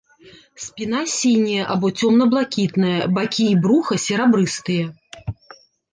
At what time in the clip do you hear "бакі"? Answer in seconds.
3.19-3.45